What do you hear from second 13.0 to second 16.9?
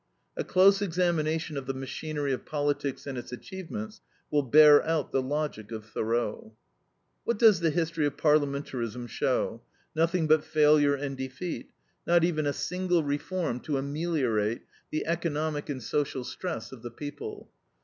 reform to ameliorate the economic and social stress of the